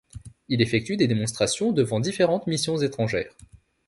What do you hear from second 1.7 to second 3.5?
devant différentes missions étrangères.